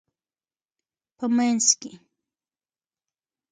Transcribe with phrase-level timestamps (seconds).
[1.17, 1.91] په مینځ کې